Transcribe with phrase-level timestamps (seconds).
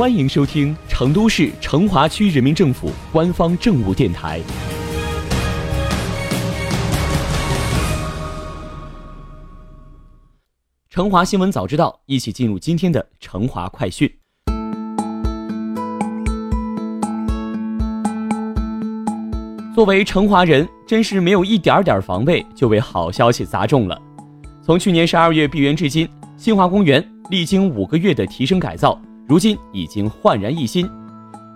[0.00, 4.40] 欢迎收听成都市成华区人民政府官方政务电台。
[10.88, 14.10] 成华新闻早知道，一起进入今天的成华快讯。
[19.74, 24.00] 作为成华人，真是没有一点点防备，就被好消息砸中了。
[24.62, 26.08] 从去年十二月闭园至今，
[26.38, 28.98] 新华公园历经五个月的提升改造。
[29.30, 30.90] 如今已经焕然一新，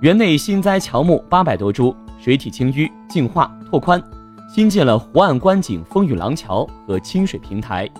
[0.00, 4.00] 园内新栽乔木八百多株，水体清淤、净化、拓宽，
[4.48, 7.90] 新建了湖岸观景风雨廊桥和清水平台。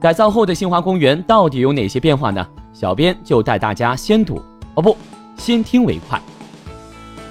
[0.00, 2.46] 改造后的新华公园到底有哪些变化呢？
[2.72, 4.40] 小编就带大家先睹
[4.76, 4.96] 哦不，
[5.36, 6.22] 先听为快。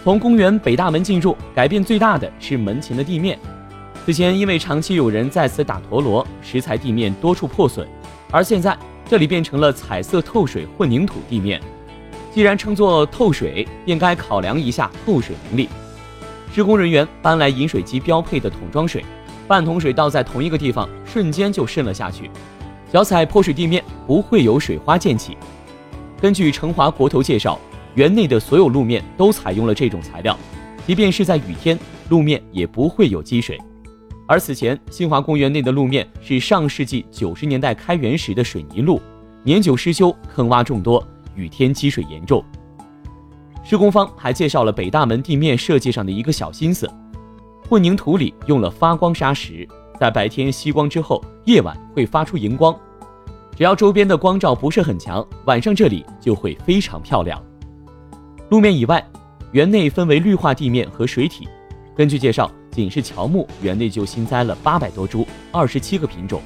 [0.04, 3.40] 从公园北大门进入，改变最大的是门前的地面。
[4.05, 7.88] 此前因为长期有人在此打陀螺，石材地面多处破损，
[8.32, 8.77] 而现在。
[9.09, 11.61] 这里变成了彩色透水混凝土地面，
[12.34, 15.70] 既然称作透水，便该考量一下透水能力。
[16.54, 19.05] 施工人员搬来饮水机标配的桶装水，
[19.48, 22.29] 半桶水倒在同一个地方，瞬间就渗了下去，
[22.91, 25.37] 脚踩破水地面不会有水花溅起。
[26.20, 27.57] 根据成华国投介绍，
[27.95, 30.37] 园内的所有路面都采用了这种材料，
[30.85, 31.79] 即便是在雨天，
[32.10, 33.57] 路面也不会有积水。
[34.29, 39.01] 而此前，新华公园内的路面是上世纪九十年代开园时的水泥路，
[39.41, 41.01] 年久失修，坑洼众多，
[41.33, 42.43] 雨天积水严重。
[43.63, 46.89] 施工方还介绍了北大门地面设计上的一个小心思：
[47.70, 49.65] 混凝土里用了发光砂石，
[49.98, 52.77] 在白天吸光之后，夜晚会发出荧光。
[53.55, 57.41] 只要周边的光照不是很强，晚上这里就会非常漂亮。
[58.49, 59.01] 路面以外，
[59.53, 61.48] 园内分为绿化地面和水体。
[61.95, 62.51] 根据介绍。
[62.77, 66.39] 仅是乔木，园内就新栽了八百多株，二十七个品种。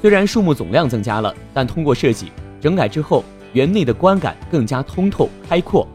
[0.00, 3.22] 虽然树木总量增加了，但通过设计整改之后，
[3.52, 5.86] 园内的观感更加通透开阔。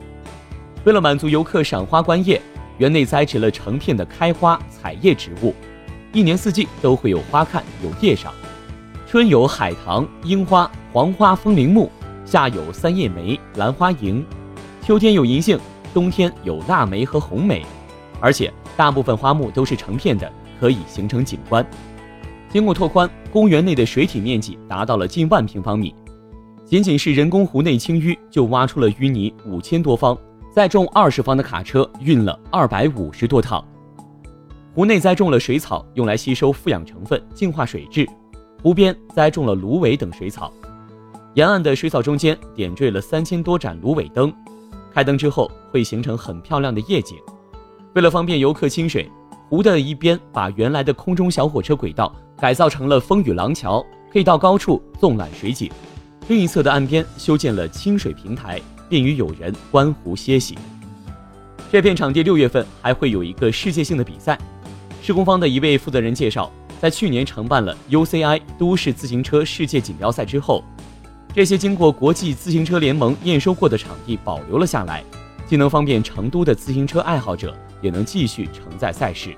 [0.84, 2.40] 为了满足游客赏花观叶，
[2.78, 5.56] 园内栽植了成片的开花彩叶植物，
[6.14, 8.32] 一年四季都会有花看有叶赏。
[9.08, 11.90] 春有海棠、樱花、黄花、风铃木；
[12.26, 14.24] 夏有三叶梅、兰花楹；
[14.86, 15.60] 秋天有银杏，
[15.96, 17.66] 冬天有腊梅和红梅。
[18.20, 21.66] 而且大部分花木都是成片的，可以形成景观。
[22.48, 25.94] 经过拓宽，公园内的水体面积达到了近万平方米。
[26.64, 30.18] 仅仅是人工湖内清淤就挖出了淤泥五千多方，
[30.54, 33.64] 载重二十方的卡车运了二百五十多趟。
[34.76, 38.08] 湖内栽种了水草，用来吸收负氧成分，净化水质。
[38.62, 40.52] 湖边栽种了芦苇等水草，
[41.34, 44.32] 沿岸的水草中间点缀了三千多盏芦苇灯，
[44.94, 47.18] 开灯之后会形成很漂亮的夜景。
[47.94, 49.10] 为了方便游客清水，
[49.50, 55.70] 湖的一边把原来的空中小火车轨道改造成了风雨廊桥，可以到高处纵览水景；
[56.28, 60.58] 另一侧的岸边修建了清水平台，便于友人观湖歇息。
[61.72, 64.38] 这片场地六月份还会有一个世界性的比赛。
[65.02, 70.64] 施工方的一位负责人介绍，在去年承办了 UCI 都市自行车世界锦标赛之后，
[71.34, 75.04] 这些经过国际自行车联盟验收过的场地保留了下来，
[75.48, 77.56] 既能方便成都的自行车爱好者。
[77.82, 79.36] 也能继续承载赛事。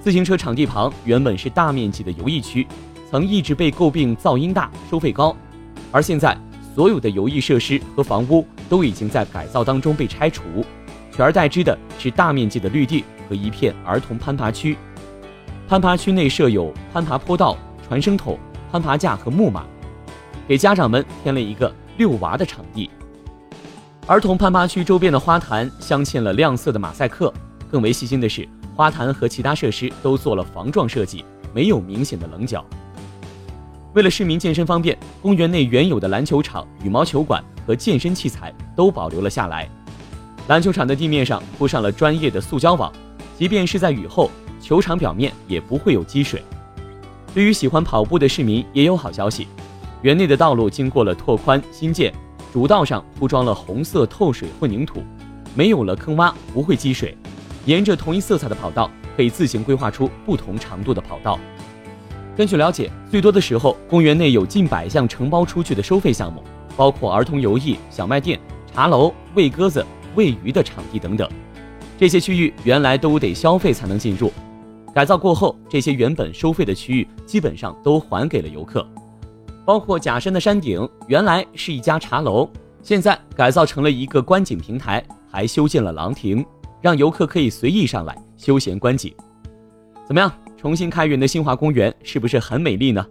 [0.00, 2.66] 自行车场地旁原本是大面积的游艺区，
[3.10, 5.36] 曾一直被诟病噪音大、收费高。
[5.90, 6.36] 而现在，
[6.74, 10.42] 所有的游艺设施和房屋都已经在改造当中被拆除，
[11.14, 14.76] 取而代之的是大面积的绿地和一片儿童攀爬区。
[15.68, 18.38] 攀爬区内设有攀爬坡道、传声筒、
[18.70, 19.64] 攀爬架和木马，
[20.48, 22.90] 给家长们添了一个遛娃的场地。
[24.08, 27.32] 儿童攀爬区周边的花坛镶嵌了亮色的马赛克，
[27.70, 31.24] 更为细心的是，花坛和其他设施都做了防撞设计，
[31.54, 32.64] 没有明显的棱角。
[33.94, 39.68] 为了市民健身方便，公园内原有的篮球场、羽毛球馆和健身器材都保留了下来。
[40.48, 42.92] 篮球场的地面上铺上了专业的塑胶网，
[43.38, 46.42] 即便是在雨后，球场表面也不会有积水。
[47.32, 49.46] 对于喜欢跑步的市民也有好消息，
[50.02, 52.12] 园内的道路经过了拓宽新建。
[52.52, 55.02] 主道上铺装了红色透水混凝土，
[55.54, 57.16] 没有了坑洼，不会积水。
[57.64, 61.40] 沿着同一色彩的跑道，可以自行规划出不同长度的跑道。
[62.36, 66.42] 根据了解，最多的时候，公园内有近百项承包出去的收费项目，
[66.76, 68.38] 包括儿童游艺、小卖店、
[68.74, 69.82] 茶楼、喂鸽子、
[70.14, 71.26] 喂鱼的场地等等。
[71.98, 74.30] 这些区域原来都得消费才能进入，
[74.94, 78.86] 改造过后，这些原本收费的区域基本上都还给了游客。
[79.64, 82.48] 包括假山的山顶，原来是一家茶楼，
[82.82, 86.44] 现在改造成了一个观景平台，还修建了廊亭，
[86.80, 89.14] 让游客可以随意上来休闲观景。
[90.06, 90.32] 怎么样？
[90.56, 93.04] 重新开园的新华公园是不是很美丽呢？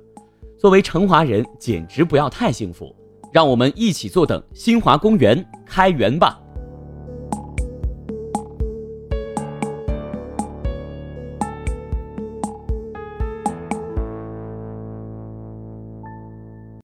[0.58, 2.96] 作为成华人，简直不要太幸福！
[3.32, 6.41] 让我们一起坐等新华公园开园吧。